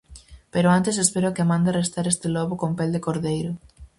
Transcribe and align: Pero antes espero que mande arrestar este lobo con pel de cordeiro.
Pero 0.53 0.67
antes 0.77 0.95
espero 1.05 1.33
que 1.35 1.47
mande 1.49 1.69
arrestar 1.71 2.05
este 2.07 2.27
lobo 2.35 2.53
con 2.61 2.71
pel 2.77 2.91
de 2.93 3.03
cordeiro. 3.07 3.51